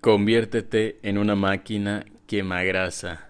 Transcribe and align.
Conviértete 0.00 0.98
en 1.02 1.18
una 1.18 1.36
máquina 1.36 2.06
quemagrasa. 2.26 3.28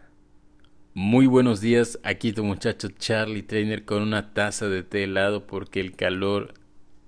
Muy 0.95 1.27
buenos 1.27 1.61
días, 1.61 1.99
aquí 2.04 2.33
tu 2.33 2.45
muchacho 2.45 2.91
Charlie 2.96 3.43
Trainer 3.43 3.85
con 3.85 4.02
una 4.02 4.33
taza 4.34 4.68
de 4.68 4.84
té 4.84 5.02
helado 5.02 5.48
porque 5.48 5.80
el 5.80 5.96
calor 5.96 6.54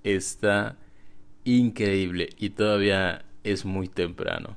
está 0.03 0.79
increíble 1.45 2.31
y 2.39 2.51
todavía 2.51 3.25
es 3.45 3.65
muy 3.65 3.87
temprano. 3.87 4.57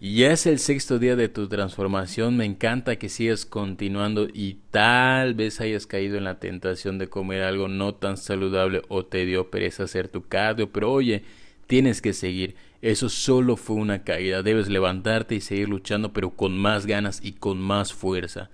Ya 0.00 0.32
es 0.32 0.46
el 0.46 0.58
sexto 0.58 0.98
día 0.98 1.14
de 1.14 1.28
tu 1.28 1.46
transformación, 1.46 2.36
me 2.36 2.44
encanta 2.44 2.96
que 2.96 3.08
sigas 3.08 3.46
continuando 3.46 4.26
y 4.34 4.58
tal 4.72 5.34
vez 5.34 5.60
hayas 5.60 5.86
caído 5.86 6.18
en 6.18 6.24
la 6.24 6.40
tentación 6.40 6.98
de 6.98 7.06
comer 7.06 7.44
algo 7.44 7.68
no 7.68 7.94
tan 7.94 8.16
saludable 8.16 8.82
o 8.88 9.06
te 9.06 9.24
dio 9.26 9.48
pereza 9.48 9.84
hacer 9.84 10.08
tu 10.08 10.26
cardio, 10.26 10.72
pero 10.72 10.90
oye, 10.90 11.22
tienes 11.66 12.00
que 12.00 12.12
seguir. 12.12 12.56
Eso 12.82 13.08
solo 13.08 13.56
fue 13.56 13.76
una 13.76 14.04
caída, 14.04 14.42
debes 14.42 14.68
levantarte 14.68 15.34
y 15.34 15.40
seguir 15.40 15.68
luchando 15.68 16.12
pero 16.12 16.30
con 16.30 16.56
más 16.56 16.86
ganas 16.86 17.20
y 17.24 17.32
con 17.32 17.60
más 17.60 17.92
fuerza. 17.92 18.50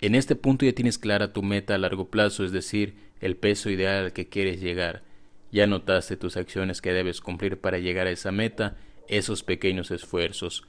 En 0.00 0.14
este 0.14 0.36
punto 0.36 0.66
ya 0.66 0.72
tienes 0.72 0.98
clara 0.98 1.32
tu 1.32 1.42
meta 1.42 1.74
a 1.74 1.78
largo 1.78 2.08
plazo, 2.10 2.44
es 2.44 2.52
decir, 2.52 2.94
el 3.20 3.36
peso 3.36 3.70
ideal 3.70 4.04
al 4.04 4.12
que 4.12 4.28
quieres 4.28 4.60
llegar. 4.60 5.02
Ya 5.50 5.66
notaste 5.66 6.16
tus 6.16 6.36
acciones 6.36 6.82
que 6.82 6.92
debes 6.92 7.20
cumplir 7.20 7.58
para 7.58 7.78
llegar 7.78 8.06
a 8.06 8.10
esa 8.10 8.32
meta, 8.32 8.76
esos 9.08 9.42
pequeños 9.42 9.90
esfuerzos. 9.90 10.64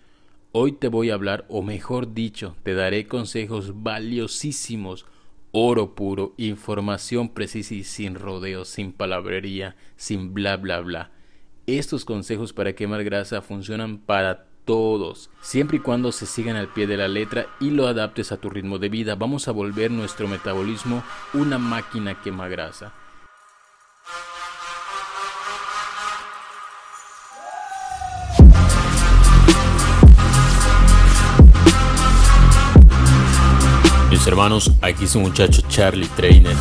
Hoy 0.51 0.71
te 0.71 0.87
voy 0.87 1.09
a 1.09 1.15
hablar, 1.15 1.45
o 1.49 1.61
mejor 1.63 2.13
dicho, 2.13 2.55
te 2.63 2.75
daré 2.75 3.07
consejos 3.07 3.83
valiosísimos, 3.83 5.05
oro 5.51 5.95
puro, 5.95 6.33
información 6.37 7.33
precisa 7.33 7.73
y 7.75 7.83
sin 7.83 8.15
rodeos, 8.15 8.69
sin 8.69 8.93
palabrería, 8.93 9.75
sin 9.97 10.33
bla 10.33 10.55
bla 10.55 10.79
bla. 10.79 11.11
Estos 11.67 12.05
consejos 12.05 12.53
para 12.53 12.73
quemar 12.73 13.03
grasa 13.03 13.41
funcionan 13.41 13.97
para 13.97 14.45
todos, 14.65 15.31
siempre 15.41 15.77
y 15.77 15.79
cuando 15.79 16.11
se 16.11 16.27
sigan 16.27 16.55
al 16.55 16.71
pie 16.71 16.85
de 16.85 16.95
la 16.95 17.07
letra 17.07 17.47
y 17.59 17.71
lo 17.71 17.87
adaptes 17.87 18.31
a 18.31 18.37
tu 18.37 18.51
ritmo 18.51 18.77
de 18.77 18.89
vida. 18.89 19.15
Vamos 19.15 19.47
a 19.47 19.51
volver 19.51 19.89
nuestro 19.89 20.27
metabolismo 20.27 21.03
una 21.33 21.57
máquina 21.57 22.21
quema 22.21 22.47
grasa. 22.47 22.93
Mis 34.11 34.27
hermanos, 34.27 34.71
aquí 34.83 35.07
su 35.07 35.19
muchacho 35.19 35.63
Charlie 35.67 36.07
Trainer. 36.09 36.55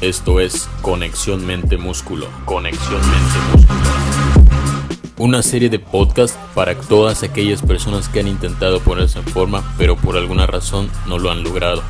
Esto 0.00 0.40
es 0.40 0.66
Conexión 0.80 1.44
Mente-Músculo. 1.44 2.26
Conexión 2.46 3.02
Mente-Músculo. 3.02 3.80
Una 5.18 5.42
serie 5.42 5.68
de 5.68 5.78
podcasts 5.78 6.38
para 6.54 6.74
todas 6.74 7.22
aquellas 7.22 7.60
personas 7.60 8.08
que 8.08 8.20
han 8.20 8.26
intentado 8.26 8.80
ponerse 8.80 9.18
en 9.18 9.26
forma, 9.26 9.62
pero 9.76 9.96
por 9.96 10.16
alguna 10.16 10.46
razón 10.46 10.90
no 11.06 11.18
lo 11.18 11.30
han 11.30 11.42
logrado. 11.42 11.82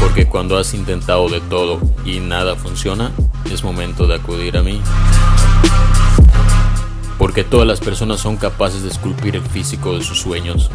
Porque 0.00 0.26
cuando 0.26 0.58
has 0.58 0.74
intentado 0.74 1.28
de 1.28 1.40
todo 1.40 1.80
y 2.04 2.18
nada 2.18 2.56
funciona, 2.56 3.12
es 3.48 3.62
momento 3.62 4.08
de 4.08 4.16
acudir 4.16 4.56
a 4.56 4.64
mí. 4.64 4.80
Porque 7.18 7.44
todas 7.44 7.68
las 7.68 7.78
personas 7.78 8.18
son 8.18 8.36
capaces 8.36 8.82
de 8.82 8.88
esculpir 8.88 9.36
el 9.36 9.42
físico 9.42 9.96
de 9.96 10.02
sus 10.02 10.18
sueños. 10.18 10.72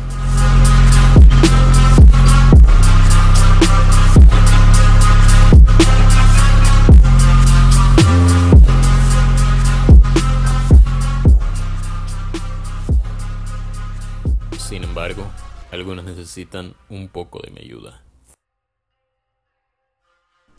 Algunos 15.92 16.18
necesitan 16.18 16.76
un 16.90 17.08
poco 17.10 17.42
de 17.44 17.52
mi 17.52 17.60
ayuda. 17.60 18.02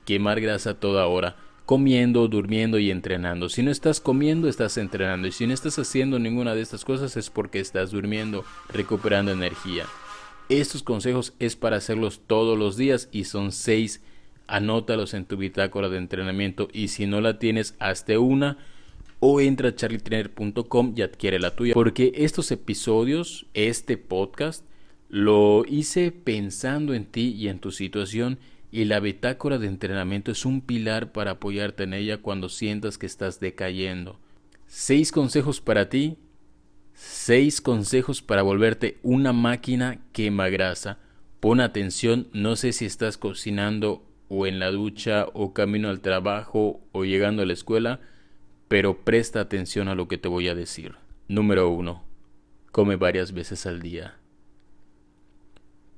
Quemar 0.04 0.40
grasa 0.40 0.78
toda 0.78 1.06
hora, 1.06 1.36
comiendo, 1.64 2.28
durmiendo 2.28 2.78
y 2.78 2.90
entrenando. 2.90 3.48
Si 3.48 3.62
no 3.62 3.70
estás 3.70 4.00
comiendo, 4.00 4.48
estás 4.48 4.76
entrenando. 4.76 5.28
Y 5.28 5.32
si 5.32 5.46
no 5.46 5.54
estás 5.54 5.78
haciendo 5.78 6.18
ninguna 6.18 6.54
de 6.54 6.60
estas 6.60 6.84
cosas 6.84 7.16
es 7.16 7.30
porque 7.30 7.60
estás 7.60 7.92
durmiendo, 7.92 8.44
recuperando 8.68 9.32
energía. 9.32 9.86
Estos 10.48 10.82
consejos 10.82 11.34
es 11.38 11.56
para 11.56 11.76
hacerlos 11.76 12.20
todos 12.26 12.58
los 12.58 12.76
días 12.76 13.08
y 13.12 13.24
son 13.24 13.52
seis. 13.52 14.02
Anótalos 14.48 15.14
en 15.14 15.24
tu 15.24 15.36
bitácora 15.36 15.88
de 15.88 15.98
entrenamiento 15.98 16.68
y 16.72 16.88
si 16.88 17.06
no 17.06 17.20
la 17.20 17.38
tienes, 17.38 17.74
hazte 17.78 18.18
una 18.18 18.58
o 19.20 19.40
entra 19.40 19.68
a 19.68 19.74
charlietrainer.com 19.74 20.94
y 20.96 21.02
adquiere 21.02 21.38
la 21.38 21.54
tuya. 21.54 21.74
Porque 21.74 22.12
estos 22.16 22.50
episodios, 22.50 23.46
este 23.54 23.96
podcast, 23.96 24.64
lo 25.12 25.66
hice 25.68 26.10
pensando 26.10 26.94
en 26.94 27.04
ti 27.04 27.34
y 27.38 27.48
en 27.48 27.58
tu 27.58 27.70
situación 27.70 28.38
y 28.70 28.86
la 28.86 28.98
bitácora 28.98 29.58
de 29.58 29.66
entrenamiento 29.66 30.32
es 30.32 30.46
un 30.46 30.62
pilar 30.62 31.12
para 31.12 31.32
apoyarte 31.32 31.82
en 31.82 31.92
ella 31.92 32.22
cuando 32.22 32.48
sientas 32.48 32.96
que 32.96 33.04
estás 33.04 33.38
decayendo. 33.38 34.18
Seis 34.66 35.12
consejos 35.12 35.60
para 35.60 35.90
ti, 35.90 36.16
seis 36.94 37.60
consejos 37.60 38.22
para 38.22 38.40
volverte 38.40 38.98
una 39.02 39.34
máquina 39.34 40.00
quema 40.12 40.48
grasa. 40.48 40.98
Pon 41.40 41.60
atención, 41.60 42.28
no 42.32 42.56
sé 42.56 42.72
si 42.72 42.86
estás 42.86 43.18
cocinando 43.18 44.06
o 44.28 44.46
en 44.46 44.58
la 44.58 44.70
ducha 44.70 45.26
o 45.34 45.52
camino 45.52 45.90
al 45.90 46.00
trabajo 46.00 46.80
o 46.92 47.04
llegando 47.04 47.42
a 47.42 47.46
la 47.46 47.52
escuela, 47.52 48.00
pero 48.66 49.04
presta 49.04 49.40
atención 49.40 49.88
a 49.88 49.94
lo 49.94 50.08
que 50.08 50.16
te 50.16 50.28
voy 50.28 50.48
a 50.48 50.54
decir. 50.54 50.94
Número 51.28 51.68
1. 51.68 52.02
Come 52.70 52.96
varias 52.96 53.32
veces 53.32 53.66
al 53.66 53.82
día. 53.82 54.21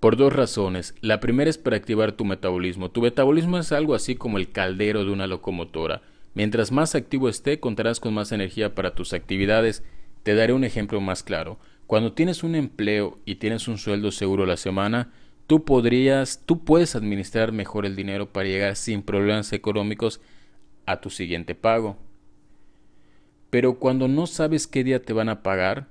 Por 0.04 0.18
dos 0.18 0.34
razones. 0.34 0.94
La 1.00 1.18
primera 1.18 1.48
es 1.48 1.56
para 1.56 1.78
activar 1.78 2.12
tu 2.12 2.26
metabolismo. 2.26 2.90
Tu 2.90 3.00
metabolismo 3.00 3.56
es 3.56 3.72
algo 3.72 3.94
así 3.94 4.16
como 4.16 4.36
el 4.36 4.50
caldero 4.50 5.02
de 5.02 5.10
una 5.10 5.26
locomotora. 5.26 6.02
Mientras 6.34 6.72
más 6.72 6.94
activo 6.94 7.30
esté, 7.30 7.58
contarás 7.58 8.00
con 8.00 8.12
más 8.12 8.30
energía 8.30 8.74
para 8.74 8.94
tus 8.94 9.14
actividades. 9.14 9.82
Te 10.22 10.34
daré 10.34 10.52
un 10.52 10.64
ejemplo 10.64 11.00
más 11.00 11.22
claro. 11.22 11.58
Cuando 11.86 12.12
tienes 12.12 12.42
un 12.42 12.54
empleo 12.54 13.18
y 13.24 13.36
tienes 13.36 13.66
un 13.66 13.78
sueldo 13.78 14.10
seguro 14.10 14.44
la 14.44 14.58
semana, 14.58 15.10
tú 15.46 15.64
podrías, 15.64 16.42
tú 16.44 16.64
puedes 16.64 16.96
administrar 16.96 17.52
mejor 17.52 17.86
el 17.86 17.96
dinero 17.96 18.30
para 18.30 18.46
llegar 18.46 18.76
sin 18.76 19.00
problemas 19.00 19.54
económicos 19.54 20.20
a 20.84 21.00
tu 21.00 21.08
siguiente 21.08 21.54
pago. 21.54 21.96
Pero 23.48 23.78
cuando 23.78 24.06
no 24.06 24.26
sabes 24.26 24.66
qué 24.66 24.84
día 24.84 25.00
te 25.00 25.14
van 25.14 25.30
a 25.30 25.42
pagar, 25.42 25.86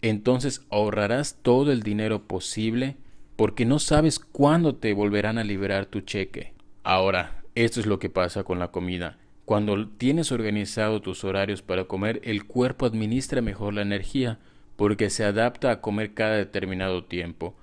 entonces 0.00 0.62
ahorrarás 0.68 1.38
todo 1.42 1.70
el 1.70 1.84
dinero 1.84 2.24
posible 2.26 2.96
porque 3.36 3.64
no 3.64 3.78
sabes 3.78 4.18
cuándo 4.18 4.74
te 4.74 4.92
volverán 4.92 5.38
a 5.38 5.44
liberar 5.44 5.86
tu 5.86 6.00
cheque. 6.00 6.52
Ahora, 6.82 7.42
esto 7.54 7.80
es 7.80 7.86
lo 7.86 7.98
que 7.98 8.10
pasa 8.10 8.44
con 8.44 8.58
la 8.58 8.68
comida. 8.68 9.18
Cuando 9.44 9.88
tienes 9.88 10.32
organizado 10.32 11.02
tus 11.02 11.24
horarios 11.24 11.62
para 11.62 11.84
comer, 11.84 12.20
el 12.24 12.46
cuerpo 12.46 12.86
administra 12.86 13.42
mejor 13.42 13.74
la 13.74 13.82
energía 13.82 14.38
porque 14.76 15.10
se 15.10 15.24
adapta 15.24 15.70
a 15.70 15.80
comer 15.80 16.14
cada 16.14 16.36
determinado 16.36 17.04
tiempo 17.04 17.54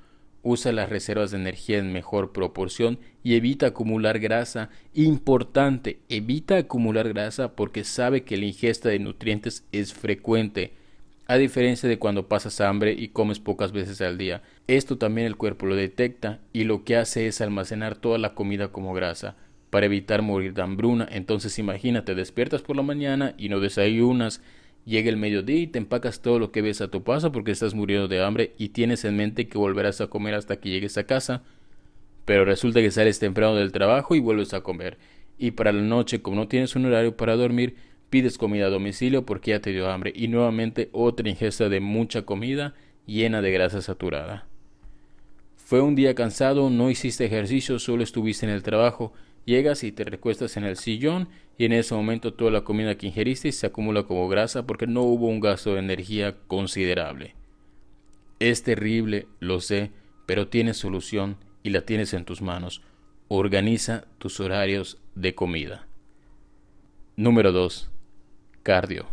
usa 0.42 0.72
las 0.72 0.90
reservas 0.90 1.32
de 1.32 1.38
energía 1.38 1.78
en 1.78 1.92
mejor 1.92 2.32
proporción 2.32 3.00
y 3.24 3.36
evita 3.36 3.68
acumular 3.68 4.20
grasa. 4.20 4.70
Importante, 4.94 6.00
evita 6.10 6.58
acumular 6.58 7.10
grasa 7.10 7.56
porque 7.56 7.84
sabe 7.84 8.24
que 8.24 8.38
la 8.38 8.46
ingesta 8.46 8.90
de 8.90 9.00
nutrientes 9.00 9.66
es 9.72 9.94
frecuente, 9.94 10.74
a 11.30 11.38
diferencia 11.38 11.88
de 11.88 12.00
cuando 12.00 12.28
pasas 12.28 12.60
hambre 12.60 12.92
y 12.98 13.10
comes 13.10 13.40
pocas 13.40 13.72
veces 13.72 14.02
al 14.02 14.18
día. 14.18 14.42
Esto 14.66 14.98
también 14.98 15.28
el 15.28 15.38
cuerpo 15.38 15.68
lo 15.68 15.76
detecta 15.76 16.40
y 16.54 16.64
lo 16.64 16.84
que 16.84 16.96
hace 16.96 17.28
es 17.28 17.40
almacenar 17.40 17.96
toda 17.96 18.18
la 18.18 18.34
comida 18.34 18.70
como 18.72 18.96
grasa 18.96 19.36
para 19.70 19.86
evitar 19.86 20.24
morir 20.24 20.56
de 20.56 20.64
hambruna. 20.64 21.08
Entonces 21.12 21.60
imagínate, 21.60 22.16
despiertas 22.16 22.64
por 22.64 22.76
la 22.76 22.82
mañana 22.82 23.36
y 23.38 23.50
no 23.50 23.60
desayunas, 23.60 24.42
Llega 24.86 25.10
el 25.10 25.18
mediodía 25.18 25.60
y 25.60 25.68
te 25.68 25.78
empacas 25.78 26.22
todo 26.22 26.40
lo 26.40 26.52
que 26.52 26.64
ves 26.64 26.82
a 26.82 26.88
tu 26.88 27.04
paso 27.04 27.32
porque 27.32 27.52
estás 27.52 27.76
muriendo 27.76 28.08
de 28.08 28.24
hambre 28.24 28.56
y 28.58 28.70
tienes 28.70 29.06
en 29.06 29.18
mente 29.18 29.48
que 29.48 29.60
volverás 29.60 30.02
a 30.02 30.08
comer 30.08 30.34
hasta 30.34 30.60
que 30.60 30.70
llegues 30.70 30.98
a 30.98 31.04
casa. 31.04 31.44
Pero 32.26 32.44
resulta 32.44 32.82
que 32.82 32.90
sales 32.90 33.20
temprano 33.20 33.54
del 33.54 33.72
trabajo 33.72 34.16
y 34.16 34.20
vuelves 34.20 34.56
a 34.56 34.62
comer. 34.62 34.98
Y 35.38 35.52
para 35.52 35.72
la 35.72 35.84
noche, 35.84 36.24
como 36.24 36.38
no 36.38 36.48
tienes 36.48 36.76
un 36.76 36.86
horario 36.86 37.16
para 37.16 37.36
dormir, 37.36 37.76
pides 38.10 38.38
comida 38.38 38.68
a 38.68 38.70
domicilio 38.70 39.26
porque 39.26 39.52
ya 39.52 39.60
te 39.60 39.72
dio 39.72 39.90
hambre. 39.90 40.12
Y 40.16 40.28
nuevamente 40.28 40.90
otra 40.92 41.30
ingesta 41.30 41.70
de 41.70 41.80
mucha 41.80 42.24
comida 42.24 42.74
llena 43.06 43.42
de 43.42 43.52
grasa 43.52 43.82
saturada. 43.82 44.48
Fue 45.56 45.82
un 45.82 45.96
día 45.96 46.16
cansado, 46.16 46.70
no 46.70 46.90
hiciste 46.90 47.26
ejercicio, 47.26 47.80
solo 47.80 48.04
estuviste 48.04 48.46
en 48.46 48.52
el 48.52 48.64
trabajo 48.64 49.14
Llegas 49.50 49.84
y 49.84 49.92
te 49.92 50.04
recuestas 50.04 50.58
en 50.58 50.64
el 50.64 50.78
sillón 50.78 51.28
y 51.58 51.66
en 51.66 51.74
ese 51.74 51.96
momento 51.96 52.36
toda 52.36 52.52
la 52.52 52.62
comida 52.64 53.00
que 53.00 53.08
ingeriste 53.08 53.52
se 53.52 53.66
acumula 53.66 54.04
como 54.04 54.30
grasa 54.30 54.68
porque 54.68 54.86
no 54.86 55.02
hubo 55.02 55.26
un 55.26 55.40
gasto 55.40 55.74
de 55.74 55.80
energía 55.80 56.38
considerable. 56.46 57.34
Es 58.40 58.62
terrible, 58.62 59.28
lo 59.40 59.60
sé, 59.60 59.92
pero 60.28 60.50
tienes 60.50 60.78
solución 60.78 61.38
y 61.64 61.72
la 61.72 61.82
tienes 61.82 62.14
en 62.14 62.26
tus 62.26 62.44
manos. 62.44 62.84
Organiza 63.28 64.06
tus 64.20 64.40
horarios 64.40 65.00
de 65.16 65.34
comida. 65.34 65.88
Número 67.16 67.52
2. 67.52 67.90
Cardio. 68.70 69.08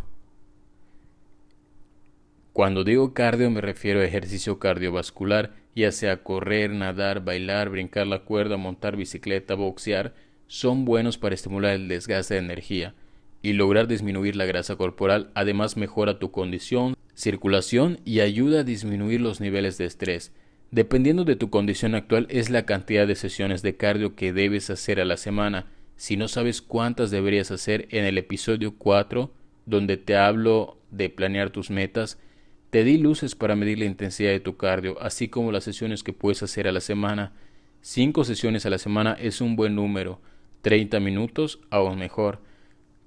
Cuando 2.53 2.83
digo 2.83 3.15
cardio 3.15 3.49
me 3.49 3.59
refiero 3.59 4.01
a 4.01 4.05
ejercicio 4.05 4.59
cardiovascular, 4.59 5.55
ya 5.75 5.91
sea 5.91 6.21
correr, 6.21 6.69
nadar, 6.69 7.25
bailar, 7.25 7.71
brincar 7.71 8.05
la 8.05 8.19
cuerda, 8.19 8.57
montar 8.57 8.95
bicicleta, 8.95 9.55
boxear, 9.55 10.13
son 10.45 10.85
buenos 10.85 11.17
para 11.17 11.33
estimular 11.33 11.73
el 11.73 11.87
desgaste 11.87 12.35
de 12.35 12.41
energía 12.41 12.93
y 13.41 13.53
lograr 13.53 13.87
disminuir 13.87 14.35
la 14.35 14.45
grasa 14.45 14.75
corporal, 14.75 15.31
además 15.33 15.75
mejora 15.75 16.19
tu 16.19 16.29
condición, 16.29 16.95
circulación 17.15 17.99
y 18.05 18.19
ayuda 18.19 18.59
a 18.59 18.63
disminuir 18.63 19.21
los 19.21 19.41
niveles 19.41 19.79
de 19.79 19.85
estrés. 19.85 20.33
Dependiendo 20.69 21.23
de 21.23 21.35
tu 21.35 21.49
condición 21.49 21.95
actual 21.95 22.27
es 22.29 22.51
la 22.51 22.67
cantidad 22.67 23.07
de 23.07 23.15
sesiones 23.15 23.63
de 23.63 23.75
cardio 23.75 24.15
que 24.15 24.33
debes 24.33 24.69
hacer 24.69 24.99
a 24.99 25.05
la 25.05 25.17
semana. 25.17 25.65
Si 25.95 26.15
no 26.15 26.27
sabes 26.27 26.61
cuántas 26.61 27.09
deberías 27.09 27.49
hacer 27.49 27.87
en 27.89 28.05
el 28.05 28.19
episodio 28.19 28.75
4, 28.77 29.31
donde 29.67 29.97
te 29.97 30.15
hablo 30.15 30.79
de 30.89 31.09
planear 31.11 31.51
tus 31.51 31.69
metas, 31.69 32.17
te 32.71 32.83
di 32.83 32.97
luces 32.97 33.35
para 33.35 33.55
medir 33.55 33.77
la 33.79 33.85
intensidad 33.85 34.31
de 34.31 34.39
tu 34.39 34.57
cardio, 34.57 34.99
así 35.01 35.27
como 35.27 35.51
las 35.51 35.65
sesiones 35.65 36.03
que 36.03 36.13
puedes 36.13 36.41
hacer 36.41 36.67
a 36.67 36.71
la 36.71 36.81
semana. 36.81 37.33
5 37.81 38.23
sesiones 38.23 38.65
a 38.65 38.69
la 38.69 38.79
semana 38.79 39.15
es 39.19 39.39
un 39.39 39.55
buen 39.55 39.75
número, 39.75 40.19
30 40.61 40.99
minutos 40.99 41.59
aún 41.69 41.99
mejor. 41.99 42.39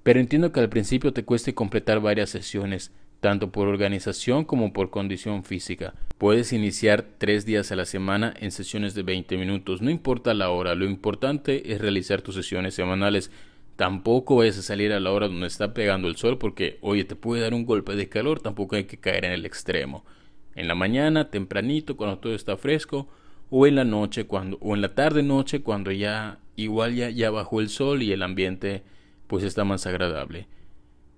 Pero 0.02 0.20
entiendo 0.20 0.52
que 0.52 0.60
al 0.60 0.68
principio 0.68 1.12
te 1.12 1.24
cueste 1.24 1.54
completar 1.54 2.00
varias 2.00 2.30
sesiones, 2.30 2.92
tanto 3.20 3.52
por 3.52 3.68
organización 3.68 4.44
como 4.44 4.72
por 4.72 4.90
condición 4.90 5.44
física. 5.44 5.94
Puedes 6.16 6.52
iniciar 6.52 7.06
tres 7.18 7.44
días 7.44 7.70
a 7.72 7.76
la 7.76 7.84
semana 7.84 8.34
en 8.38 8.50
sesiones 8.50 8.94
de 8.94 9.02
20 9.02 9.36
minutos, 9.36 9.82
no 9.82 9.90
importa 9.90 10.34
la 10.34 10.50
hora, 10.50 10.74
lo 10.74 10.86
importante 10.86 11.72
es 11.72 11.80
realizar 11.80 12.22
tus 12.22 12.34
sesiones 12.34 12.74
semanales. 12.74 13.30
Tampoco 13.80 14.36
vayas 14.36 14.58
a 14.58 14.62
salir 14.62 14.92
a 14.92 15.00
la 15.00 15.10
hora 15.10 15.26
donde 15.26 15.46
está 15.46 15.72
pegando 15.72 16.06
el 16.06 16.16
sol 16.16 16.36
porque, 16.36 16.76
oye, 16.82 17.04
te 17.04 17.16
puede 17.16 17.40
dar 17.40 17.54
un 17.54 17.64
golpe 17.64 17.96
de 17.96 18.10
calor, 18.10 18.38
tampoco 18.38 18.76
hay 18.76 18.84
que 18.84 18.98
caer 18.98 19.24
en 19.24 19.32
el 19.32 19.46
extremo. 19.46 20.04
En 20.54 20.68
la 20.68 20.74
mañana, 20.74 21.30
tempranito, 21.30 21.96
cuando 21.96 22.18
todo 22.18 22.34
está 22.34 22.58
fresco, 22.58 23.08
o 23.48 23.66
en 23.66 23.76
la 23.76 23.84
noche, 23.84 24.26
cuando, 24.26 24.58
o 24.60 24.74
en 24.74 24.82
la 24.82 24.94
tarde 24.94 25.22
noche, 25.22 25.62
cuando 25.62 25.90
ya 25.92 26.40
igual 26.56 26.94
ya, 26.94 27.08
ya 27.08 27.30
bajó 27.30 27.62
el 27.62 27.70
sol 27.70 28.02
y 28.02 28.12
el 28.12 28.22
ambiente 28.22 28.82
pues 29.26 29.44
está 29.44 29.64
más 29.64 29.86
agradable. 29.86 30.46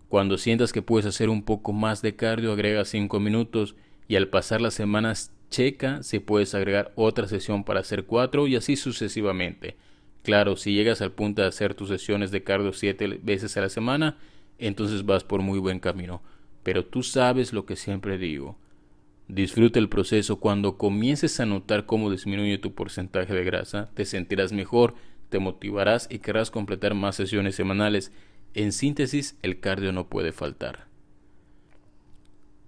Cuando 0.08 0.38
sientas 0.38 0.72
que 0.72 0.82
puedes 0.82 1.06
hacer 1.06 1.30
un 1.30 1.42
poco 1.42 1.72
más 1.72 2.00
de 2.00 2.14
cardio, 2.14 2.52
agrega 2.52 2.84
5 2.84 3.18
minutos 3.18 3.74
y 4.06 4.14
al 4.14 4.28
pasar 4.28 4.60
las 4.60 4.74
semanas 4.74 5.32
checa 5.50 6.04
si 6.04 6.20
puedes 6.20 6.54
agregar 6.54 6.92
otra 6.94 7.26
sesión 7.26 7.64
para 7.64 7.80
hacer 7.80 8.04
4 8.04 8.46
y 8.46 8.54
así 8.54 8.76
sucesivamente. 8.76 9.74
Claro, 10.22 10.56
si 10.56 10.72
llegas 10.72 11.02
al 11.02 11.12
punto 11.12 11.42
de 11.42 11.48
hacer 11.48 11.74
tus 11.74 11.88
sesiones 11.88 12.30
de 12.30 12.44
cardio 12.44 12.72
7 12.72 13.20
veces 13.22 13.56
a 13.56 13.60
la 13.60 13.68
semana, 13.68 14.18
entonces 14.58 15.04
vas 15.04 15.24
por 15.24 15.42
muy 15.42 15.58
buen 15.58 15.80
camino. 15.80 16.22
Pero 16.62 16.84
tú 16.84 17.02
sabes 17.02 17.52
lo 17.52 17.66
que 17.66 17.76
siempre 17.76 18.18
digo. 18.18 18.56
Disfruta 19.26 19.78
el 19.78 19.88
proceso. 19.88 20.38
Cuando 20.38 20.78
comiences 20.78 21.40
a 21.40 21.46
notar 21.46 21.86
cómo 21.86 22.10
disminuye 22.10 22.58
tu 22.58 22.74
porcentaje 22.74 23.34
de 23.34 23.44
grasa, 23.44 23.90
te 23.94 24.04
sentirás 24.04 24.52
mejor, 24.52 24.94
te 25.28 25.38
motivarás 25.38 26.06
y 26.10 26.18
querrás 26.18 26.50
completar 26.50 26.94
más 26.94 27.16
sesiones 27.16 27.56
semanales 27.56 28.12
en 28.54 28.72
síntesis, 28.72 29.38
el 29.42 29.60
cardio 29.60 29.92
no 29.92 30.08
puede 30.08 30.32
faltar. 30.32 30.86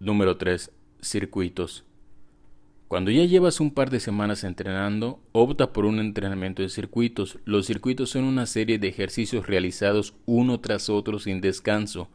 Número 0.01 0.39
3. 0.39 0.73
Circuitos. 1.03 1.85
Cuando 2.94 3.11
ya 3.11 3.25
llevas 3.25 3.58
un 3.58 3.73
par 3.73 3.91
de 3.91 3.99
semanas 3.99 4.44
entrenando, 4.44 5.19
opta 5.32 5.73
por 5.73 5.85
un 5.85 5.99
entrenamiento 5.99 6.62
en 6.62 6.70
circuitos. 6.70 7.41
Los 7.44 7.67
circuitos 7.67 8.11
son 8.11 8.23
una 8.23 8.46
serie 8.46 8.79
de 8.79 8.87
ejercicios 8.87 9.49
realizados 9.49 10.14
uno 10.26 10.61
tras 10.61 10.88
otro 10.88 11.19
sin 11.19 11.41
descanso. 11.41 12.08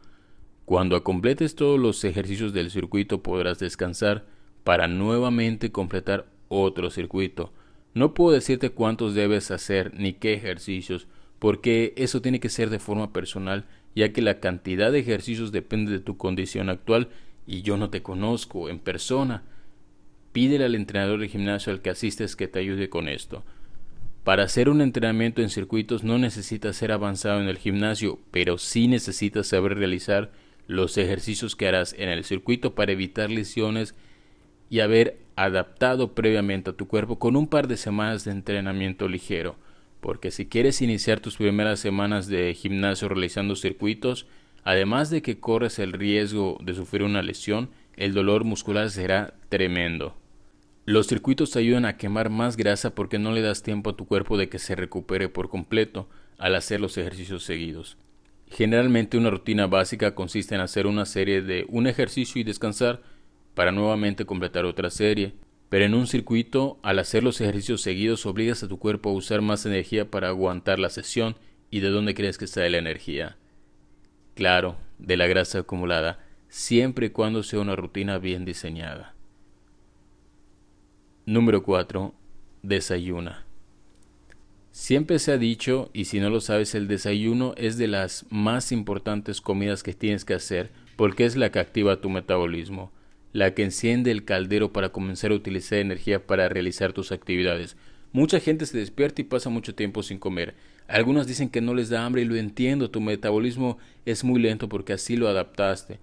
Cuando 0.64 1.04
completes 1.04 1.54
todos 1.54 1.78
los 1.78 2.02
ejercicios 2.04 2.54
del 2.54 2.70
circuito 2.70 3.22
podrás 3.22 3.58
descansar 3.58 4.24
para 4.64 4.88
nuevamente 4.88 5.70
completar 5.70 6.24
otro 6.48 6.88
circuito. 6.88 7.52
No 7.92 8.14
puedo 8.14 8.32
decirte 8.32 8.70
cuántos 8.70 9.14
debes 9.14 9.50
hacer 9.50 9.92
ni 9.98 10.14
qué 10.14 10.32
ejercicios, 10.32 11.08
porque 11.38 11.92
eso 11.98 12.22
tiene 12.22 12.40
que 12.40 12.48
ser 12.48 12.70
de 12.70 12.78
forma 12.78 13.12
personal, 13.12 13.66
ya 13.94 14.14
que 14.14 14.22
la 14.22 14.40
cantidad 14.40 14.90
de 14.90 15.00
ejercicios 15.00 15.52
depende 15.52 15.92
de 15.92 16.00
tu 16.00 16.16
condición 16.16 16.70
actual 16.70 17.10
y 17.46 17.60
yo 17.60 17.76
no 17.76 17.90
te 17.90 18.02
conozco 18.02 18.70
en 18.70 18.78
persona. 18.78 19.42
Pídele 20.32 20.64
al 20.64 20.74
entrenador 20.74 21.20
de 21.20 21.28
gimnasio 21.28 21.72
al 21.72 21.82
que 21.82 21.90
asistes 21.90 22.36
que 22.36 22.48
te 22.48 22.60
ayude 22.60 22.88
con 22.88 23.08
esto. 23.08 23.44
Para 24.24 24.44
hacer 24.44 24.68
un 24.68 24.80
entrenamiento 24.80 25.42
en 25.42 25.50
circuitos 25.50 26.04
no 26.04 26.18
necesitas 26.18 26.76
ser 26.76 26.92
avanzado 26.92 27.40
en 27.40 27.48
el 27.48 27.58
gimnasio, 27.58 28.18
pero 28.30 28.58
sí 28.58 28.86
necesitas 28.86 29.48
saber 29.48 29.76
realizar 29.76 30.30
los 30.66 30.96
ejercicios 30.98 31.56
que 31.56 31.66
harás 31.66 31.94
en 31.98 32.10
el 32.10 32.22
circuito 32.24 32.74
para 32.74 32.92
evitar 32.92 33.30
lesiones 33.30 33.94
y 34.68 34.80
haber 34.80 35.18
adaptado 35.34 36.14
previamente 36.14 36.70
a 36.70 36.74
tu 36.74 36.86
cuerpo 36.86 37.18
con 37.18 37.34
un 37.34 37.48
par 37.48 37.66
de 37.66 37.76
semanas 37.76 38.24
de 38.24 38.30
entrenamiento 38.30 39.08
ligero. 39.08 39.56
Porque 40.00 40.30
si 40.30 40.46
quieres 40.46 40.80
iniciar 40.80 41.18
tus 41.18 41.36
primeras 41.36 41.80
semanas 41.80 42.28
de 42.28 42.54
gimnasio 42.54 43.08
realizando 43.08 43.56
circuitos, 43.56 44.26
además 44.62 45.10
de 45.10 45.22
que 45.22 45.40
corres 45.40 45.78
el 45.78 45.92
riesgo 45.92 46.58
de 46.62 46.74
sufrir 46.74 47.02
una 47.02 47.22
lesión, 47.22 47.70
el 47.96 48.14
dolor 48.14 48.44
muscular 48.44 48.90
será 48.90 49.34
tremendo. 49.48 50.19
Los 50.90 51.06
circuitos 51.06 51.54
ayudan 51.54 51.84
a 51.84 51.96
quemar 51.96 52.30
más 52.30 52.56
grasa 52.56 52.96
porque 52.96 53.20
no 53.20 53.30
le 53.30 53.42
das 53.42 53.62
tiempo 53.62 53.90
a 53.90 53.96
tu 53.96 54.06
cuerpo 54.06 54.36
de 54.36 54.48
que 54.48 54.58
se 54.58 54.74
recupere 54.74 55.28
por 55.28 55.48
completo 55.48 56.08
al 56.36 56.56
hacer 56.56 56.80
los 56.80 56.98
ejercicios 56.98 57.44
seguidos. 57.44 57.96
Generalmente 58.48 59.16
una 59.16 59.30
rutina 59.30 59.68
básica 59.68 60.16
consiste 60.16 60.56
en 60.56 60.60
hacer 60.60 60.88
una 60.88 61.06
serie 61.06 61.42
de 61.42 61.64
un 61.68 61.86
ejercicio 61.86 62.40
y 62.40 62.44
descansar 62.44 63.02
para 63.54 63.70
nuevamente 63.70 64.24
completar 64.24 64.64
otra 64.64 64.90
serie. 64.90 65.34
Pero 65.68 65.84
en 65.84 65.94
un 65.94 66.08
circuito, 66.08 66.80
al 66.82 66.98
hacer 66.98 67.22
los 67.22 67.40
ejercicios 67.40 67.82
seguidos, 67.82 68.26
obligas 68.26 68.64
a 68.64 68.68
tu 68.68 68.80
cuerpo 68.80 69.10
a 69.10 69.12
usar 69.12 69.42
más 69.42 69.66
energía 69.66 70.10
para 70.10 70.26
aguantar 70.26 70.80
la 70.80 70.90
sesión. 70.90 71.36
¿Y 71.70 71.78
de 71.78 71.90
dónde 71.90 72.14
crees 72.14 72.36
que 72.36 72.48
sale 72.48 72.68
la 72.68 72.78
energía? 72.78 73.36
Claro, 74.34 74.76
de 74.98 75.16
la 75.16 75.28
grasa 75.28 75.60
acumulada, 75.60 76.18
siempre 76.48 77.06
y 77.06 77.10
cuando 77.10 77.44
sea 77.44 77.60
una 77.60 77.76
rutina 77.76 78.18
bien 78.18 78.44
diseñada. 78.44 79.14
Número 81.30 81.62
4. 81.62 82.12
Desayuna. 82.64 83.46
Siempre 84.72 85.20
se 85.20 85.30
ha 85.30 85.38
dicho, 85.38 85.88
y 85.92 86.06
si 86.06 86.18
no 86.18 86.28
lo 86.28 86.40
sabes, 86.40 86.74
el 86.74 86.88
desayuno 86.88 87.54
es 87.56 87.78
de 87.78 87.86
las 87.86 88.26
más 88.30 88.72
importantes 88.72 89.40
comidas 89.40 89.84
que 89.84 89.94
tienes 89.94 90.24
que 90.24 90.34
hacer 90.34 90.72
porque 90.96 91.26
es 91.26 91.36
la 91.36 91.52
que 91.52 91.60
activa 91.60 92.00
tu 92.00 92.10
metabolismo 92.10 92.90
la 93.32 93.54
que 93.54 93.62
enciende 93.62 94.10
el 94.10 94.24
caldero 94.24 94.72
para 94.72 94.88
comenzar 94.88 95.30
a 95.30 95.36
utilizar 95.36 95.78
energía 95.78 96.26
para 96.26 96.48
realizar 96.48 96.92
tus 96.92 97.12
actividades. 97.12 97.76
Mucha 98.12 98.40
gente 98.40 98.66
se 98.66 98.76
despierta 98.76 99.20
y 99.20 99.24
pasa 99.24 99.50
mucho 99.50 99.72
tiempo 99.72 100.02
sin 100.02 100.18
comer. 100.18 100.56
Algunos 100.88 101.28
dicen 101.28 101.48
que 101.48 101.60
no 101.60 101.72
les 101.74 101.90
da 101.90 102.04
hambre 102.04 102.22
y 102.22 102.24
lo 102.24 102.34
entiendo, 102.34 102.90
tu 102.90 103.00
metabolismo 103.00 103.78
es 104.04 104.24
muy 104.24 104.40
lento 104.40 104.68
porque 104.68 104.94
así 104.94 105.16
lo 105.16 105.28
adaptaste. 105.28 106.00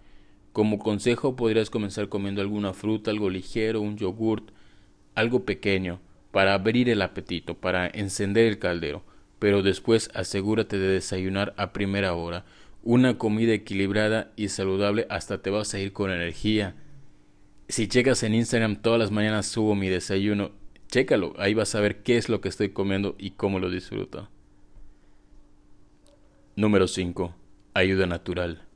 Como 0.53 0.79
consejo 0.79 1.35
podrías 1.35 1.69
comenzar 1.69 2.07
comiendo 2.07 2.39
alguna 2.39 2.73
fruta, 2.73 3.11
algo 3.11 3.29
ligero, 3.29 3.81
un 3.81 3.97
yogurt, 3.97 4.51
algo 5.17 5.43
pequeño, 5.43 5.99
para 6.31 6.53
abrir 6.53 6.89
el 6.89 7.01
apetito, 7.01 7.55
para 7.55 7.87
encender 7.87 8.45
el 8.47 8.59
caldero. 8.59 9.03
Pero 9.39 9.61
después 9.61 10.09
asegúrate 10.13 10.77
de 10.77 10.87
desayunar 10.87 11.53
a 11.57 11.73
primera 11.73 12.13
hora. 12.13 12.45
Una 12.83 13.17
comida 13.17 13.53
equilibrada 13.53 14.31
y 14.35 14.49
saludable 14.49 15.05
hasta 15.09 15.41
te 15.41 15.49
vas 15.49 15.73
a 15.73 15.79
ir 15.79 15.93
con 15.93 16.11
energía 16.11 16.75
si 17.69 17.87
checas 17.87 18.23
en 18.23 18.33
Instagram, 18.33 18.77
todas 18.77 18.99
las 18.99 19.11
mañanas 19.11 19.45
subo 19.45 19.75
mi 19.75 19.89
desayuno. 19.89 20.51
Chécalo, 20.87 21.33
ahí 21.37 21.53
vas 21.53 21.75
a 21.75 21.81
ver 21.81 22.01
qué 22.01 22.15
es 22.15 22.29
lo 22.29 22.39
que 22.39 22.47
estoy 22.47 22.69
comiendo 22.69 23.15
y 23.19 23.31
cómo 23.31 23.59
lo 23.59 23.69
disfruto. 23.69 24.29
Número 26.55 26.87
5. 26.87 27.35
Ayuda 27.73 28.07
natural. 28.07 28.66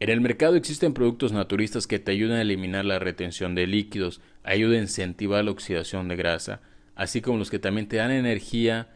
En 0.00 0.08
el 0.08 0.22
mercado 0.22 0.56
existen 0.56 0.94
productos 0.94 1.32
naturistas 1.32 1.86
que 1.86 1.98
te 1.98 2.12
ayudan 2.12 2.38
a 2.38 2.42
eliminar 2.42 2.86
la 2.86 2.98
retención 2.98 3.54
de 3.54 3.66
líquidos, 3.66 4.22
ayudan 4.42 4.78
a 4.78 4.82
incentivar 4.82 5.44
la 5.44 5.50
oxidación 5.50 6.08
de 6.08 6.16
grasa, 6.16 6.62
así 6.94 7.20
como 7.20 7.36
los 7.36 7.50
que 7.50 7.58
también 7.58 7.86
te 7.86 7.96
dan 7.96 8.10
energía 8.10 8.88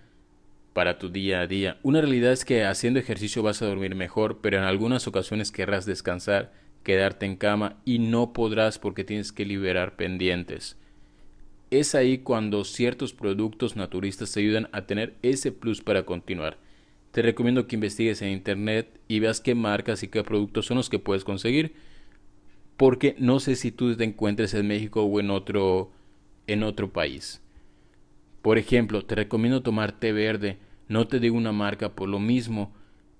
para 0.73 0.99
tu 0.99 1.11
día 1.11 1.41
a 1.41 1.47
día. 1.47 1.79
Una 1.83 2.01
realidad 2.01 2.33
es 2.33 2.47
que 2.47 2.65
haciendo 2.65 2.99
ejercicio 2.99 3.43
vas 3.43 3.61
a 3.61 3.67
dormir 3.67 3.95
mejor, 3.95 4.41
pero 4.41 4.57
en 4.57 4.65
algunas 4.65 5.07
ocasiones 5.07 5.53
querrás 5.53 5.85
descansar 5.85 6.53
quedarte 6.85 7.27
en 7.27 7.37
cama 7.37 7.81
y 7.85 7.99
no 7.99 8.33
podrás 8.33 8.79
porque 8.79 9.05
tienes 9.05 9.33
que 9.33 9.45
liberar 9.45 9.97
pendientes. 9.97 10.79
Es 11.71 11.95
ahí 11.95 12.19
cuando 12.19 12.65
ciertos 12.65 13.13
productos 13.13 13.75
naturistas 13.75 14.33
te 14.33 14.41
ayudan 14.41 14.69
a 14.71 14.87
tener 14.87 15.17
ese 15.23 15.51
plus 15.51 15.81
para 15.81 16.05
continuar. 16.05 16.59
Te 17.15 17.23
recomiendo 17.23 17.69
que 17.69 17.77
investigues 17.77 18.23
en 18.23 18.31
internet 18.31 18.89
y 19.07 19.21
veas 19.21 19.41
qué 19.41 19.55
marcas 19.55 20.03
y 20.03 20.09
qué 20.09 20.25
productos 20.25 20.67
son 20.67 20.79
los 20.79 20.91
que 20.91 20.99
puedes 20.99 21.23
conseguir. 21.23 21.77
Porque 22.77 23.15
no 23.21 23.39
sé 23.39 23.55
si 23.55 23.71
tú 23.71 23.95
te 23.97 24.03
encuentres 24.03 24.53
en 24.53 24.67
México 24.67 25.05
o 25.05 25.21
en 25.21 25.31
otro, 25.31 25.93
en 26.49 26.65
otro 26.65 26.93
país. 26.93 27.41
Por 28.43 28.59
ejemplo, 28.59 29.03
te 29.03 29.15
recomiendo 29.15 29.63
tomar 29.63 29.93
té 29.93 30.11
verde. 30.11 30.59
No 30.89 31.07
te 31.07 31.21
digo 31.21 31.37
una 31.37 31.53
marca 31.53 31.91
por 31.91 32.09
lo 32.09 32.19
mismo. 32.19 32.75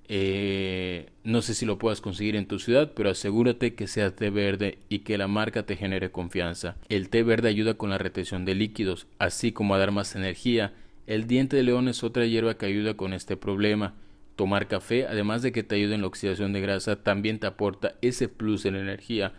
Eh, 0.09 1.11
no 1.23 1.41
sé 1.41 1.55
si 1.55 1.65
lo 1.65 1.79
puedas 1.79 2.01
conseguir 2.01 2.35
en 2.35 2.49
tu 2.49 2.59
ciudad, 2.59 2.95
pero 2.97 3.11
asegúrate 3.11 3.77
que 3.77 3.87
sea 3.87 4.17
té 4.17 4.29
verde 4.29 4.79
y 4.89 4.99
que 4.99 5.19
la 5.19 5.29
marca 5.29 5.67
te 5.67 5.77
genere 5.77 6.11
confianza. 6.11 6.79
El 6.89 7.11
té 7.11 7.23
verde 7.23 7.49
ayuda 7.49 7.75
con 7.75 7.91
la 7.91 7.99
retención 7.99 8.45
de 8.45 8.57
líquidos, 8.57 9.07
así 9.21 9.53
como 9.53 9.73
a 9.73 9.79
dar 9.79 9.93
más 9.93 10.17
energía. 10.17 10.73
El 11.07 11.27
diente 11.27 11.57
de 11.57 11.63
león 11.63 11.89
es 11.89 12.03
otra 12.03 12.27
hierba 12.27 12.57
que 12.57 12.67
ayuda 12.67 12.95
con 12.95 13.13
este 13.13 13.37
problema. 13.37 13.95
Tomar 14.37 14.69
café, 14.69 15.07
además 15.07 15.43
de 15.43 15.53
que 15.53 15.63
te 15.63 15.77
ayuda 15.77 15.95
en 15.95 16.01
la 16.01 16.07
oxidación 16.07 16.53
de 16.53 16.61
grasa, 16.61 17.03
también 17.03 17.39
te 17.39 17.47
aporta 17.47 17.95
ese 18.03 18.29
plus 18.29 18.65
en 18.65 18.75
energía. 18.75 19.33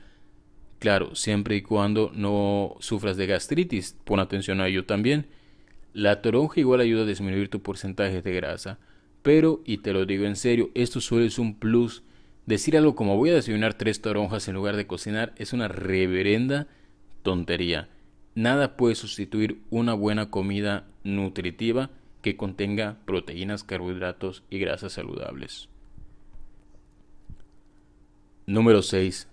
Claro, 0.80 1.16
siempre 1.16 1.56
y 1.56 1.62
cuando 1.62 2.12
no 2.14 2.76
sufras 2.80 3.18
de 3.18 3.28
gastritis, 3.28 3.98
pon 4.04 4.20
atención 4.20 4.62
a 4.62 4.68
ello 4.68 4.86
también. 4.86 5.26
La 5.94 6.22
toronja 6.22 6.60
igual 6.60 6.82
ayuda 6.82 7.04
a 7.04 7.08
disminuir 7.08 7.50
tu 7.50 7.62
porcentaje 7.62 8.22
de 8.22 8.34
grasa. 8.34 8.80
Pero, 9.24 9.62
y 9.66 9.78
te 9.78 9.92
lo 9.92 10.06
digo 10.06 10.26
en 10.26 10.36
serio, 10.36 10.70
esto 10.76 11.02
solo 11.02 11.26
es 11.26 11.40
un 11.40 11.58
plus. 11.58 12.04
Decir 12.46 12.78
algo 12.78 12.96
como 12.96 13.18
voy 13.18 13.32
a 13.32 13.36
desayunar 13.36 13.74
tres 13.74 14.02
toronjas 14.02 14.48
en 14.48 14.54
lugar 14.54 14.76
de 14.76 14.86
cocinar 14.86 15.34
es 15.38 15.52
una 15.52 15.68
reverenda 15.68 16.68
tontería. 17.24 17.90
Nada 18.36 18.78
puede 18.78 18.96
sustituir 18.96 19.62
una 19.70 19.94
buena 19.94 20.30
comida 20.30 20.86
nutritiva 21.04 21.90
que 22.22 22.38
contenga 22.38 22.98
proteínas, 23.06 23.64
carbohidratos 23.64 24.44
y 24.50 24.60
grasas 24.60 24.94
saludables. 24.94 25.70
Número 28.46 28.82
6. 28.82 29.28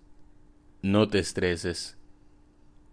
No 0.82 1.08
te 1.08 1.18
estreses. 1.18 1.98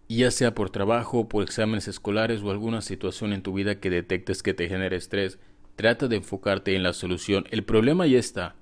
Ya 0.08 0.30
sea 0.30 0.54
por 0.54 0.70
trabajo, 0.70 1.28
por 1.28 1.44
exámenes 1.44 1.88
escolares 1.88 2.42
o 2.42 2.50
alguna 2.50 2.82
situación 2.82 3.32
en 3.32 3.42
tu 3.42 3.54
vida 3.54 3.80
que 3.80 3.90
detectes 3.90 4.42
que 4.42 4.52
te 4.52 4.68
genere 4.68 4.96
estrés, 4.96 5.38
Trata 5.80 6.08
de 6.08 6.16
enfocarte 6.16 6.76
en 6.76 6.82
la 6.82 6.92
solución. 6.92 7.46
El 7.50 7.64
problema 7.64 8.06
ya 8.06 8.18
está. 8.18 8.54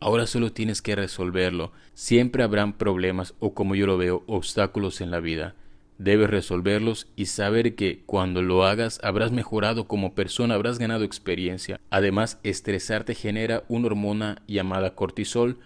Ahora 0.00 0.26
solo 0.26 0.50
tienes 0.50 0.82
que 0.82 0.96
resolverlo. 0.96 1.70
Siempre 1.94 2.42
habrán 2.42 2.72
problemas 2.72 3.34
o 3.38 3.54
como 3.54 3.76
yo 3.76 3.86
lo 3.86 3.96
veo, 3.96 4.24
obstáculos 4.26 5.00
en 5.00 5.12
la 5.12 5.20
vida. 5.20 5.54
Debes 5.98 6.30
resolverlos 6.30 7.08
y 7.16 7.26
saber 7.26 7.74
que 7.74 8.02
cuando 8.06 8.40
lo 8.40 8.64
hagas 8.64 9.00
habrás 9.02 9.32
mejorado 9.32 9.88
como 9.88 10.14
persona, 10.14 10.54
habrás 10.54 10.78
ganado 10.78 11.02
experiencia. 11.02 11.80
Además, 11.90 12.38
estresarte 12.44 13.16
genera 13.16 13.64
una 13.68 13.86
hormona 13.86 14.42
llamada 14.46 14.94
cortisol. 14.94 15.58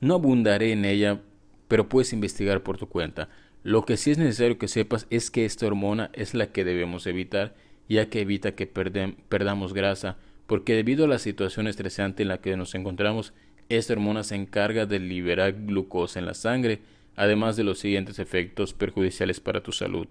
No 0.00 0.14
abundaré 0.14 0.70
en 0.70 0.84
ella, 0.84 1.20
pero 1.66 1.88
puedes 1.88 2.12
investigar 2.12 2.62
por 2.62 2.78
tu 2.78 2.88
cuenta. 2.88 3.28
Lo 3.64 3.84
que 3.84 3.96
sí 3.96 4.12
es 4.12 4.18
necesario 4.18 4.58
que 4.58 4.68
sepas 4.68 5.06
es 5.10 5.30
que 5.30 5.44
esta 5.44 5.66
hormona 5.66 6.10
es 6.12 6.34
la 6.34 6.52
que 6.52 6.64
debemos 6.64 7.06
evitar, 7.08 7.54
ya 7.88 8.08
que 8.08 8.20
evita 8.20 8.54
que 8.54 8.66
perdamos 8.66 9.72
grasa, 9.72 10.16
porque 10.46 10.74
debido 10.74 11.06
a 11.06 11.08
la 11.08 11.18
situación 11.18 11.66
estresante 11.66 12.22
en 12.22 12.28
la 12.28 12.40
que 12.40 12.56
nos 12.56 12.74
encontramos, 12.74 13.32
esta 13.68 13.94
hormona 13.94 14.22
se 14.22 14.34
encarga 14.34 14.86
de 14.86 14.98
liberar 14.98 15.52
glucosa 15.64 16.18
en 16.18 16.26
la 16.26 16.34
sangre, 16.34 16.80
además 17.16 17.56
de 17.56 17.64
los 17.64 17.78
siguientes 17.78 18.18
efectos 18.18 18.74
perjudiciales 18.74 19.40
para 19.40 19.62
tu 19.62 19.72
salud. 19.72 20.06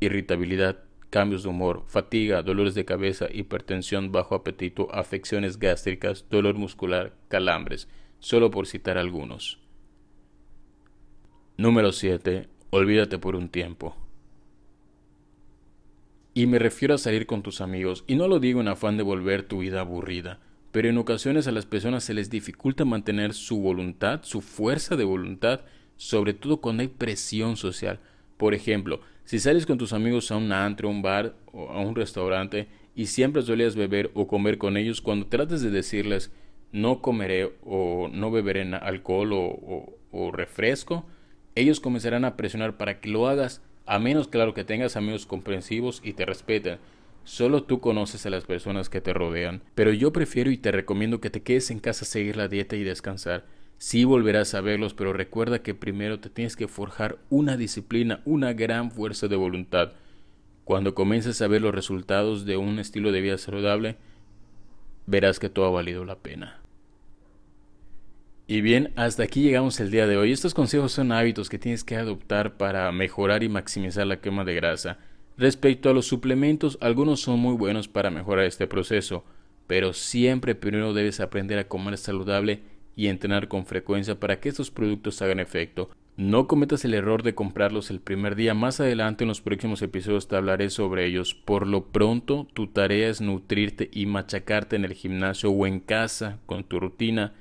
Irritabilidad, 0.00 0.78
cambios 1.10 1.42
de 1.42 1.48
humor, 1.48 1.84
fatiga, 1.86 2.42
dolores 2.42 2.74
de 2.74 2.84
cabeza, 2.84 3.26
hipertensión, 3.32 4.12
bajo 4.12 4.34
apetito, 4.34 4.92
afecciones 4.94 5.58
gástricas, 5.58 6.26
dolor 6.30 6.56
muscular, 6.56 7.14
calambres, 7.28 7.88
solo 8.18 8.50
por 8.50 8.66
citar 8.66 8.98
algunos. 8.98 9.58
Número 11.56 11.92
7. 11.92 12.48
Olvídate 12.70 13.18
por 13.18 13.34
un 13.34 13.48
tiempo. 13.48 13.96
Y 16.34 16.46
me 16.46 16.60
refiero 16.60 16.94
a 16.94 16.98
salir 16.98 17.26
con 17.26 17.42
tus 17.42 17.60
amigos, 17.60 18.04
y 18.06 18.14
no 18.14 18.28
lo 18.28 18.38
digo 18.38 18.60
en 18.60 18.68
afán 18.68 18.96
de 18.96 19.02
volver 19.02 19.42
tu 19.42 19.58
vida 19.58 19.80
aburrida, 19.80 20.38
pero 20.70 20.88
en 20.88 20.98
ocasiones 20.98 21.48
a 21.48 21.50
las 21.50 21.66
personas 21.66 22.04
se 22.04 22.14
les 22.14 22.30
dificulta 22.30 22.84
mantener 22.84 23.34
su 23.34 23.58
voluntad, 23.58 24.20
su 24.22 24.40
fuerza 24.40 24.94
de 24.94 25.02
voluntad, 25.02 25.62
sobre 25.98 26.32
todo 26.32 26.62
cuando 26.62 26.80
hay 26.80 26.88
presión 26.88 27.58
social. 27.58 28.00
Por 28.38 28.54
ejemplo, 28.54 29.00
si 29.24 29.38
sales 29.38 29.66
con 29.66 29.76
tus 29.76 29.92
amigos 29.92 30.30
a 30.30 30.36
un 30.38 30.52
antro, 30.52 30.88
un 30.88 31.02
bar 31.02 31.34
o 31.52 31.68
a 31.68 31.80
un 31.80 31.94
restaurante 31.94 32.68
y 32.96 33.06
siempre 33.06 33.42
solías 33.42 33.76
beber 33.76 34.10
o 34.14 34.26
comer 34.26 34.56
con 34.56 34.78
ellos, 34.78 35.02
cuando 35.02 35.26
trates 35.26 35.60
de 35.60 35.70
decirles 35.70 36.32
no 36.72 37.02
comeré 37.02 37.52
o 37.64 38.08
no 38.10 38.30
beberé 38.30 38.62
alcohol 38.74 39.32
o, 39.34 39.98
o 40.10 40.32
refresco, 40.32 41.04
ellos 41.54 41.80
comenzarán 41.80 42.24
a 42.24 42.36
presionar 42.36 42.76
para 42.76 43.00
que 43.00 43.10
lo 43.10 43.28
hagas 43.28 43.62
a 43.84 43.98
menos, 43.98 44.28
claro, 44.28 44.54
que 44.54 44.64
tengas 44.64 44.96
amigos 44.96 45.26
comprensivos 45.26 46.00
y 46.04 46.12
te 46.12 46.26
respeten. 46.26 46.78
Solo 47.24 47.64
tú 47.64 47.80
conoces 47.80 48.24
a 48.26 48.30
las 48.30 48.44
personas 48.44 48.88
que 48.88 49.00
te 49.00 49.12
rodean. 49.12 49.62
Pero 49.74 49.92
yo 49.92 50.12
prefiero 50.12 50.50
y 50.50 50.58
te 50.58 50.72
recomiendo 50.72 51.20
que 51.20 51.30
te 51.30 51.42
quedes 51.42 51.70
en 51.70 51.80
casa 51.80 52.04
a 52.04 52.08
seguir 52.08 52.36
la 52.36 52.48
dieta 52.48 52.76
y 52.76 52.84
descansar. 52.84 53.44
Sí 53.78 54.02
volverás 54.02 54.54
a 54.54 54.60
verlos, 54.60 54.92
pero 54.92 55.12
recuerda 55.12 55.62
que 55.62 55.74
primero 55.74 56.18
te 56.18 56.30
tienes 56.30 56.56
que 56.56 56.66
forjar 56.66 57.18
una 57.30 57.56
disciplina, 57.56 58.20
una 58.24 58.52
gran 58.52 58.90
fuerza 58.90 59.28
de 59.28 59.36
voluntad. 59.36 59.92
Cuando 60.64 60.96
comiences 60.96 61.40
a 61.40 61.46
ver 61.46 61.62
los 61.62 61.74
resultados 61.74 62.44
de 62.44 62.56
un 62.56 62.80
estilo 62.80 63.12
de 63.12 63.20
vida 63.20 63.38
saludable, 63.38 63.96
verás 65.06 65.38
que 65.38 65.48
todo 65.48 65.66
ha 65.66 65.70
valido 65.70 66.04
la 66.04 66.16
pena. 66.16 66.60
Y 68.48 68.62
bien, 68.62 68.92
hasta 68.96 69.22
aquí 69.22 69.42
llegamos 69.42 69.78
el 69.78 69.90
día 69.92 70.06
de 70.06 70.16
hoy. 70.16 70.32
Estos 70.32 70.54
consejos 70.54 70.90
son 70.90 71.12
hábitos 71.12 71.48
que 71.48 71.58
tienes 71.58 71.84
que 71.84 71.96
adoptar 71.96 72.56
para 72.56 72.90
mejorar 72.90 73.44
y 73.44 73.48
maximizar 73.48 74.06
la 74.06 74.20
quema 74.20 74.44
de 74.44 74.54
grasa. 74.54 74.98
Respecto 75.36 75.88
a 75.88 75.94
los 75.94 76.06
suplementos, 76.06 76.78
algunos 76.80 77.20
son 77.20 77.38
muy 77.38 77.54
buenos 77.54 77.86
para 77.86 78.10
mejorar 78.10 78.46
este 78.46 78.66
proceso, 78.66 79.24
pero 79.68 79.92
siempre 79.92 80.56
primero 80.56 80.94
debes 80.94 81.20
aprender 81.20 81.58
a 81.58 81.68
comer 81.68 81.96
saludable 81.96 82.62
y 82.98 83.06
entrenar 83.06 83.48
con 83.48 83.64
frecuencia 83.64 84.20
para 84.20 84.40
que 84.40 84.50
estos 84.50 84.70
productos 84.70 85.22
hagan 85.22 85.40
efecto. 85.40 85.88
No 86.18 86.46
cometas 86.46 86.84
el 86.84 86.92
error 86.92 87.22
de 87.22 87.34
comprarlos 87.34 87.90
el 87.90 88.00
primer 88.00 88.34
día. 88.34 88.52
Más 88.52 88.80
adelante 88.80 89.24
en 89.24 89.28
los 89.28 89.40
próximos 89.40 89.80
episodios 89.80 90.28
te 90.28 90.36
hablaré 90.36 90.68
sobre 90.68 91.06
ellos. 91.06 91.32
Por 91.32 91.66
lo 91.66 91.86
pronto, 91.86 92.46
tu 92.52 92.66
tarea 92.66 93.08
es 93.08 93.22
nutrirte 93.22 93.88
y 93.92 94.04
machacarte 94.04 94.76
en 94.76 94.84
el 94.84 94.92
gimnasio 94.92 95.50
o 95.50 95.66
en 95.66 95.80
casa 95.80 96.40
con 96.44 96.64
tu 96.64 96.78
rutina 96.78 97.32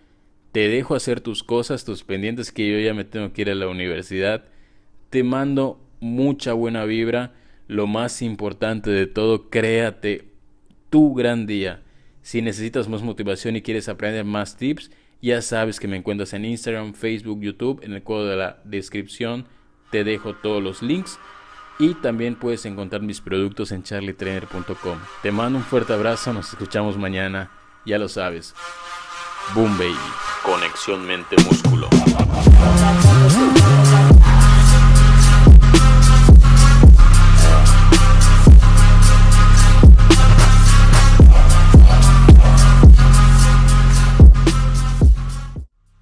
te 0.57 0.69
dejo 0.69 0.95
hacer 0.95 1.21
tus 1.21 1.43
cosas, 1.43 1.85
tus 1.85 2.03
pendientes, 2.03 2.51
que 2.51 2.67
yo 2.71 2.79
ya 2.79 2.95
me 2.95 3.03
tengo 3.03 3.31
que 3.31 3.43
ir 3.43 3.51
a 3.51 3.53
la 3.53 3.67
universidad. 3.67 4.45
Te 5.11 5.23
mando 5.23 5.79
mucha 5.99 6.53
buena 6.53 6.83
vibra. 6.85 7.35
Lo 7.67 7.85
más 7.85 8.23
importante 8.23 8.89
de 8.89 9.05
todo, 9.05 9.51
créate 9.51 10.29
tu 10.89 11.13
gran 11.13 11.45
día. 11.45 11.83
Si 12.23 12.41
necesitas 12.41 12.89
más 12.89 13.03
motivación 13.03 13.55
y 13.55 13.61
quieres 13.61 13.87
aprender 13.87 14.25
más 14.25 14.57
tips, 14.57 14.89
ya 15.21 15.41
sabes 15.41 15.79
que 15.79 15.87
me 15.87 15.97
encuentras 15.97 16.33
en 16.33 16.45
Instagram, 16.45 16.93
Facebook, 16.93 17.41
YouTube. 17.41 17.81
En 17.83 17.93
el 17.93 18.03
cuadro 18.03 18.25
de 18.25 18.37
la 18.37 18.61
descripción 18.63 19.47
te 19.91 20.03
dejo 20.03 20.33
todos 20.35 20.61
los 20.61 20.81
links. 20.81 21.19
Y 21.79 21.93
también 21.95 22.35
puedes 22.35 22.65
encontrar 22.65 23.01
mis 23.01 23.21
productos 23.21 23.71
en 23.71 23.83
charlietrainer.com. 23.83 24.97
Te 25.21 25.31
mando 25.31 25.59
un 25.59 25.65
fuerte 25.65 25.93
abrazo, 25.93 26.33
nos 26.33 26.49
escuchamos 26.49 26.97
mañana. 26.97 27.51
Ya 27.85 27.99
lo 27.99 28.09
sabes. 28.09 28.55
Boom 29.53 29.77
Baby. 29.77 29.95
Conexión 30.43 31.05
mente-músculo. 31.05 31.87